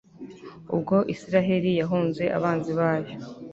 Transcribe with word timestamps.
ubwo 0.75 0.95
israheli 1.15 1.71
yahunze 1.79 2.23
abanzi 2.37 2.71
bayo 2.79 3.11